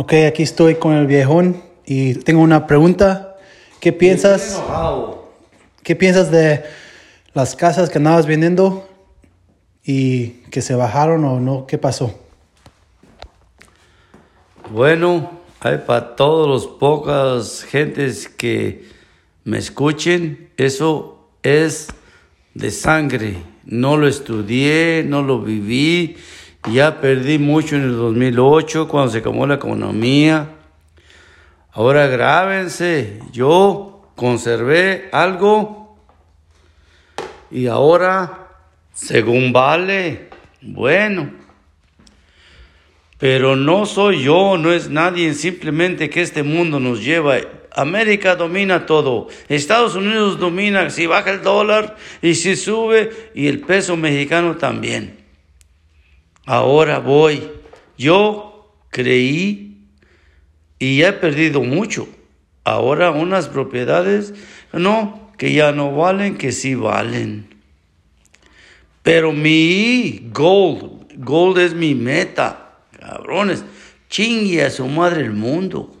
[0.00, 3.36] Ok, aquí estoy con el viejón y tengo una pregunta.
[3.80, 4.62] ¿Qué piensas?
[5.82, 6.62] ¿Qué piensas de
[7.34, 8.88] las casas que andabas vendiendo
[9.82, 11.66] y que se bajaron o no?
[11.66, 12.16] ¿Qué pasó?
[14.70, 18.84] Bueno, hay para todos los pocas gentes que
[19.42, 21.88] me escuchen, eso es
[22.54, 23.38] de sangre.
[23.64, 26.18] No lo estudié, no lo viví,
[26.70, 30.50] ya perdí mucho en el 2008 cuando se acabó la economía.
[31.72, 35.96] Ahora grábense, yo conservé algo
[37.50, 38.48] y ahora,
[38.92, 40.28] según vale,
[40.60, 41.30] bueno.
[43.18, 47.36] Pero no soy yo, no es nadie, simplemente que este mundo nos lleva.
[47.74, 49.28] América domina todo.
[49.48, 55.17] Estados Unidos domina si baja el dólar y si sube y el peso mexicano también.
[56.48, 57.46] Ahora voy.
[57.98, 59.84] Yo creí
[60.78, 62.08] y he perdido mucho.
[62.64, 64.32] Ahora unas propiedades,
[64.72, 67.54] no, que ya no valen, que sí valen.
[69.02, 73.62] Pero mi gold, gold es mi meta cabrones,
[74.08, 75.94] chingue a su madre el mundo.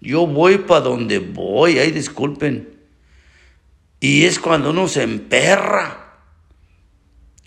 [0.00, 2.78] Yo voy para donde voy, ay, disculpen.
[4.00, 5.99] Y es cuando uno se emperra.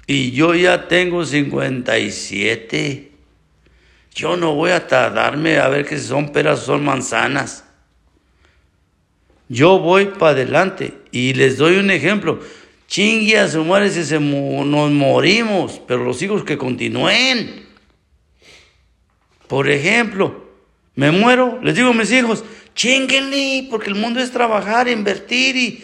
[0.05, 3.11] Y yo ya tengo 57.
[4.13, 7.65] Yo no voy a tardarme a ver que son peras o son manzanas.
[9.49, 12.39] Yo voy para adelante y les doy un ejemplo.
[12.87, 17.65] Chingue a su madre si se nos morimos, pero los hijos que continúen.
[19.47, 20.43] Por ejemplo,
[20.95, 22.43] me muero, les digo a mis hijos,
[22.75, 25.83] chinguenle, porque el mundo es trabajar, invertir y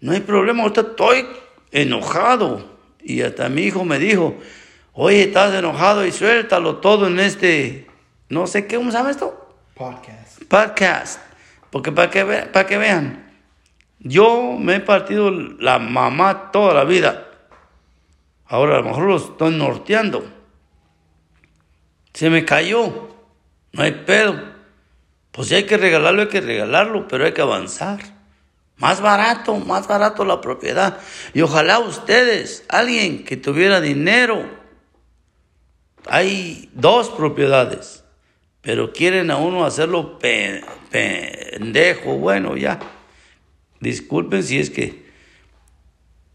[0.00, 0.62] no hay problema.
[0.62, 1.26] Ahorita estoy
[1.70, 2.73] enojado.
[3.04, 4.34] Y hasta mi hijo me dijo,
[4.94, 7.86] oye, estás enojado y suéltalo todo en este,
[8.30, 9.56] no sé qué, ¿cómo se llama esto?
[9.74, 10.42] Podcast.
[10.44, 11.20] Podcast.
[11.70, 13.30] Porque para que, para que vean,
[13.98, 17.28] yo me he partido la mamá toda la vida.
[18.46, 20.24] Ahora a lo mejor lo estoy norteando.
[22.12, 23.08] Se me cayó.
[23.72, 24.40] No hay pedo.
[25.32, 28.13] Pues si hay que regalarlo, hay que regalarlo, pero hay que avanzar.
[28.76, 30.98] Más barato, más barato la propiedad.
[31.32, 34.44] Y ojalá ustedes, alguien que tuviera dinero,
[36.06, 38.04] hay dos propiedades,
[38.60, 40.18] pero quieren a uno hacerlo
[40.90, 42.16] pendejo.
[42.16, 42.80] Bueno, ya.
[43.80, 45.04] Disculpen si es que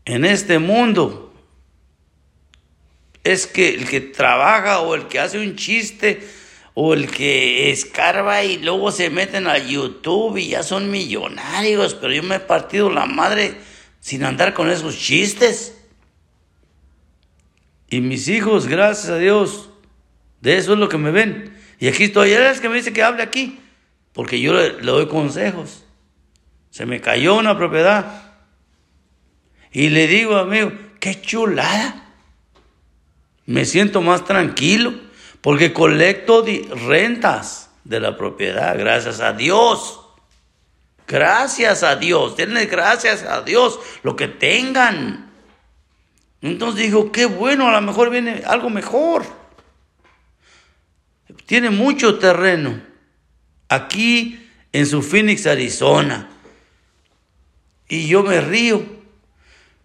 [0.06, 1.34] en este mundo
[3.24, 6.28] es que el que trabaja o el que hace un chiste
[6.74, 12.14] o el que escarba y luego se meten a YouTube y ya son millonarios, pero
[12.14, 13.56] yo me he partido la madre
[14.00, 15.76] sin andar con esos chistes.
[17.90, 19.70] Y mis hijos, gracias a Dios,
[20.42, 21.58] de eso es lo que me ven.
[21.80, 23.60] Y aquí estoy, él es que me dice que hable aquí,
[24.14, 25.86] porque yo le, le doy consejos.
[26.70, 28.36] Se me cayó una propiedad.
[29.72, 32.06] Y le digo, amigo, qué chulada
[33.50, 34.94] me siento más tranquilo
[35.42, 36.46] porque colecto
[36.88, 40.02] rentas de la propiedad, gracias a Dios.
[41.08, 45.32] Gracias a Dios, denle gracias a Dios lo que tengan.
[46.42, 49.26] Entonces digo, qué bueno, a lo mejor viene algo mejor.
[51.48, 52.80] Tiene mucho terreno
[53.70, 56.30] aquí en su Phoenix, Arizona.
[57.88, 59.00] Y yo me río.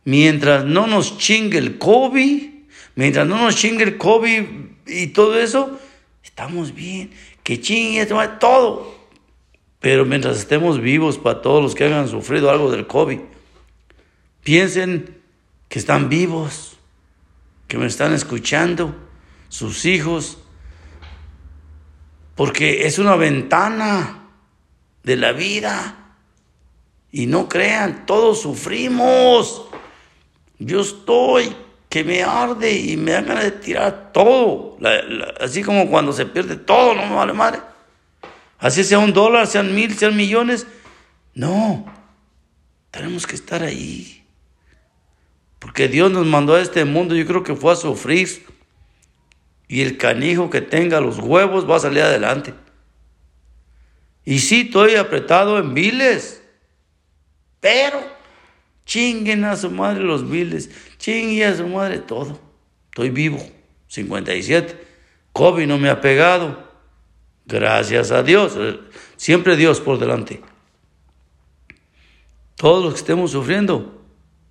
[0.04, 2.54] Mientras no nos chingue el COVID,
[2.96, 4.42] Mientras no nos chingue el COVID
[4.86, 5.78] y todo eso,
[6.22, 7.12] estamos bien.
[7.42, 8.06] Que chingue
[8.40, 8.94] todo.
[9.80, 13.20] Pero mientras estemos vivos, para todos los que hayan sufrido algo del COVID,
[14.42, 15.20] piensen
[15.68, 16.78] que están vivos,
[17.68, 18.94] que me están escuchando,
[19.48, 20.38] sus hijos,
[22.34, 24.28] porque es una ventana
[25.02, 26.16] de la vida.
[27.12, 29.66] Y no crean, todos sufrimos.
[30.58, 31.54] Yo estoy
[31.94, 34.76] que me arde y me dan ganas de tirar todo.
[35.40, 37.60] así como cuando se pierde todo, no me vale madre.
[38.58, 40.66] Así sea un dólar, sean mil, sean millones.
[41.34, 41.86] No,
[42.90, 44.26] tenemos que estar ahí.
[45.60, 48.44] Porque Dios nos mandó a este mundo, yo creo que fue a sufrir.
[49.68, 52.54] Y el canijo que tenga los huevos va a salir adelante.
[54.24, 56.42] Y sí, estoy apretado en viles.
[57.60, 58.00] Pero
[58.84, 60.70] chinguen a su madre los viles.
[60.98, 62.40] Chingue a su madre todo.
[62.90, 63.38] Estoy vivo.
[63.88, 64.86] 57.
[65.32, 66.70] COVID no me ha pegado.
[67.46, 68.56] Gracias a Dios.
[69.16, 70.42] Siempre Dios por delante.
[72.56, 74.00] Todos los que estemos sufriendo,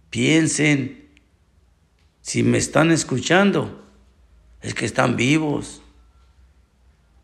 [0.09, 1.09] piensen,
[2.21, 3.83] si me están escuchando,
[4.62, 5.81] es que están vivos.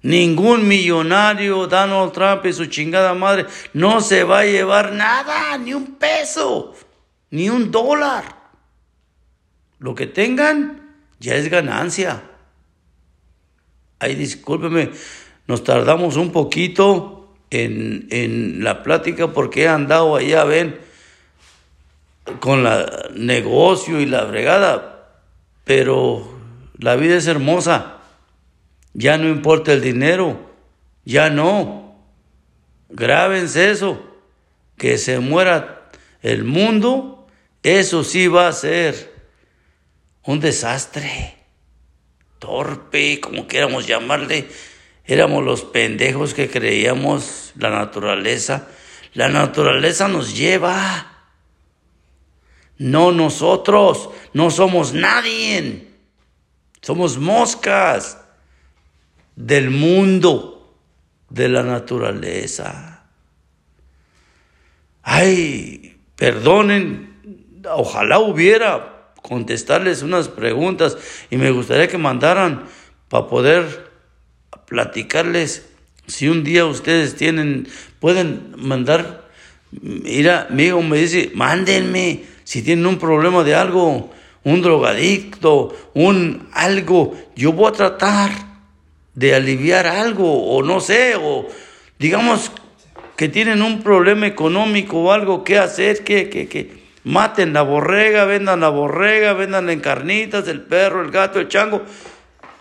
[0.01, 5.73] Ningún millonario, Donald Trump y su chingada madre, no se va a llevar nada, ni
[5.73, 6.73] un peso,
[7.31, 8.35] ni un dólar.
[9.79, 12.23] Lo que tengan ya es ganancia.
[13.99, 14.91] Ay, discúlpeme,
[15.47, 20.79] nos tardamos un poquito en, en la plática porque he andado allá, ven,
[22.39, 25.23] con la negocio y la fregada,
[25.63, 26.39] pero
[26.77, 27.97] la vida es hermosa.
[28.93, 30.39] Ya no importa el dinero,
[31.05, 31.95] ya no.
[32.89, 34.01] Grábense eso,
[34.77, 35.89] que se muera
[36.21, 37.18] el mundo,
[37.63, 39.13] eso sí va a ser
[40.23, 41.37] un desastre,
[42.39, 44.47] torpe, como quieramos llamarle.
[45.05, 48.67] Éramos los pendejos que creíamos la naturaleza.
[49.13, 51.19] La naturaleza nos lleva.
[52.77, 55.87] No nosotros, no somos nadie.
[56.81, 58.19] Somos moscas
[59.35, 60.77] del mundo,
[61.29, 63.09] de la naturaleza.
[65.01, 67.08] Ay, perdonen,
[67.65, 70.97] ojalá hubiera contestarles unas preguntas
[71.29, 72.63] y me gustaría que mandaran
[73.09, 73.89] para poder
[74.65, 75.65] platicarles
[76.07, 77.67] si un día ustedes tienen,
[77.99, 79.27] pueden mandar,
[79.71, 84.09] mira, mi hijo me dice, mándenme si tienen un problema de algo,
[84.43, 88.31] un drogadicto, un algo, yo voy a tratar
[89.13, 91.47] de aliviar algo, o no sé, o
[91.99, 92.51] digamos
[93.15, 96.78] que tienen un problema económico o algo que hacer, que, que,
[97.09, 101.81] maten la borrega, vendan la borrega, vendan en carnitas, el perro, el gato, el chango,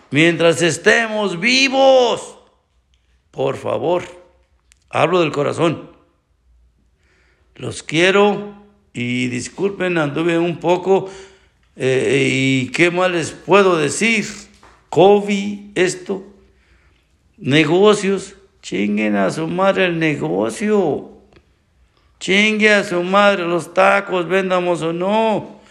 [0.09, 2.39] mientras estemos vivos.
[3.29, 4.03] Por favor,
[4.89, 5.91] hablo del corazón.
[7.55, 8.55] Los quiero
[8.91, 11.09] y disculpen, anduve un poco
[11.75, 14.25] eh, y qué más les puedo decir.
[14.89, 16.25] COVID, esto,
[17.37, 21.18] Negocios, chinguen a su madre el negocio.
[22.19, 25.61] Chingue a su madre los tacos, vendamos o no.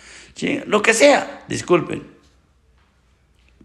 [0.67, 2.03] lo que sea, disculpen.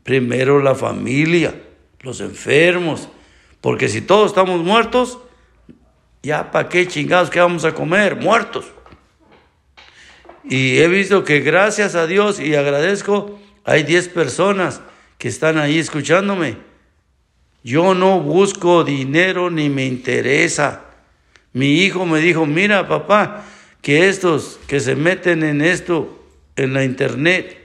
[0.03, 1.55] Primero la familia,
[2.01, 3.07] los enfermos.
[3.61, 5.19] Porque si todos estamos muertos,
[6.21, 8.65] ya para qué chingados que vamos a comer, muertos.
[10.43, 14.81] Y he visto que gracias a Dios y agradezco, hay 10 personas
[15.17, 16.57] que están ahí escuchándome
[17.63, 20.81] yo no busco dinero ni me interesa.
[21.53, 23.45] Mi hijo me dijo, mira papá,
[23.81, 27.57] que estos que se meten en esto, en la internet,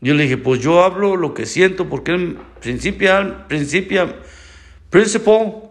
[0.00, 4.22] yo le dije, pues yo hablo lo que siento porque él principal, principal,
[4.90, 5.62] principal,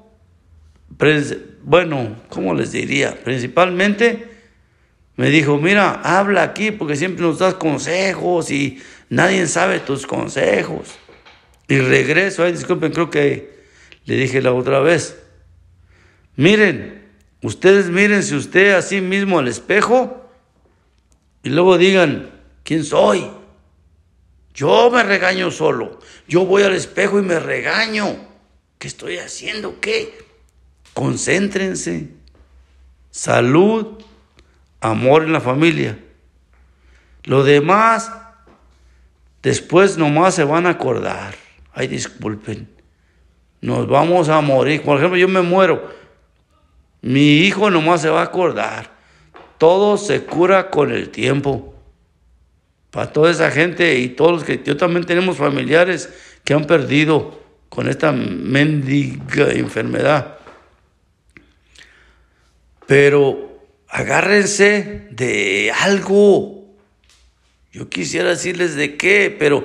[1.64, 3.16] bueno, ¿cómo les diría?
[3.24, 4.28] Principalmente
[5.16, 10.98] me dijo, mira, habla aquí porque siempre nos das consejos y nadie sabe tus consejos.
[11.68, 13.64] Y regreso, ay, disculpen, creo que
[14.06, 15.18] le dije la otra vez,
[16.36, 17.05] miren,
[17.46, 20.30] ustedes mírense usted a sí mismo al espejo
[21.44, 22.32] y luego digan,
[22.64, 23.30] ¿quién soy?
[24.54, 26.00] Yo me regaño solo.
[26.28, 28.16] Yo voy al espejo y me regaño.
[28.78, 29.80] ¿Qué estoy haciendo?
[29.80, 30.18] ¿Qué?
[30.94, 32.10] Concéntrense.
[33.12, 34.02] Salud,
[34.80, 36.00] amor en la familia.
[37.24, 38.12] Lo demás,
[39.44, 41.36] después nomás se van a acordar.
[41.74, 42.76] Ay, disculpen
[43.66, 44.84] nos vamos a morir.
[44.84, 45.92] Por ejemplo, yo me muero.
[47.06, 48.90] Mi hijo nomás se va a acordar.
[49.60, 51.76] Todo se cura con el tiempo.
[52.90, 56.10] Para toda esa gente y todos los que yo también tenemos familiares
[56.44, 60.40] que han perdido con esta mendiga enfermedad.
[62.88, 66.66] Pero agárrense de algo.
[67.72, 69.64] Yo quisiera decirles de qué, pero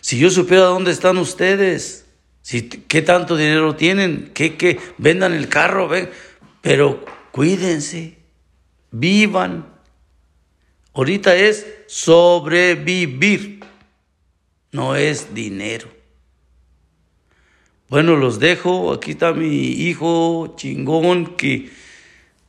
[0.00, 2.04] si yo supiera dónde están ustedes,
[2.42, 4.32] si, ¿Qué tanto dinero tienen?
[4.34, 4.80] ¿Qué, qué?
[4.98, 6.10] Vendan el carro, ven.
[6.60, 8.18] Pero cuídense,
[8.90, 9.66] vivan.
[10.92, 13.60] Ahorita es sobrevivir,
[14.72, 15.88] no es dinero.
[17.88, 18.92] Bueno, los dejo.
[18.92, 21.70] Aquí está mi hijo chingón que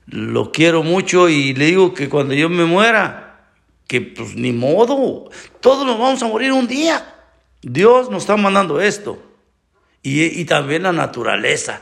[0.06, 3.50] lo quiero mucho y le digo que cuando yo me muera,
[3.88, 7.16] que pues ni modo, todos nos vamos a morir un día.
[7.62, 9.22] Dios nos está mandando esto
[10.04, 11.82] y, también la naturaleza.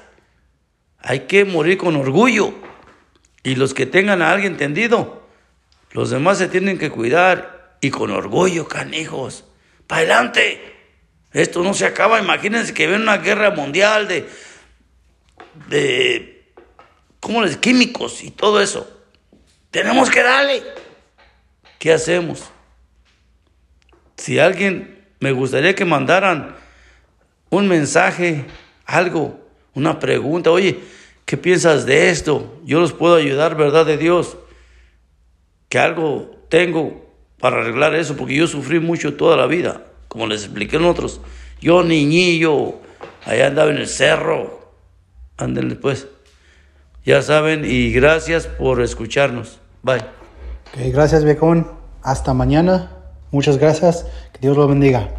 [1.01, 2.53] Hay que morir con orgullo.
[3.43, 5.27] Y los que tengan a alguien tendido,
[5.91, 9.45] los demás se tienen que cuidar y con orgullo, canijos.
[9.87, 10.75] ¡Para adelante!
[11.31, 12.19] Esto no se acaba.
[12.19, 14.29] Imagínense que ven una guerra mundial de.
[15.69, 16.53] de.
[17.19, 17.57] ¿cómo les?
[17.57, 18.89] químicos y todo eso.
[19.71, 20.63] Tenemos que darle.
[21.77, 22.43] ¿Qué hacemos?
[24.17, 26.55] Si alguien me gustaría que mandaran
[27.49, 28.45] un mensaje,
[28.85, 29.48] algo,
[29.79, 30.79] una pregunta, oye,
[31.25, 32.59] ¿qué piensas de esto?
[32.65, 34.37] Yo los puedo ayudar, ¿verdad de Dios?
[35.69, 37.09] Que algo tengo
[37.39, 41.21] para arreglar eso, porque yo sufrí mucho toda la vida, como les expliqué en otros.
[41.61, 42.75] Yo niñillo,
[43.25, 44.73] allá andaba en el cerro.
[45.37, 46.07] Ándenle pues.
[47.05, 49.59] Ya saben, y gracias por escucharnos.
[49.81, 50.03] Bye.
[50.91, 51.71] gracias, viejón.
[52.03, 52.91] Hasta mañana.
[53.31, 54.05] Muchas gracias.
[54.33, 55.18] Que Dios lo bendiga.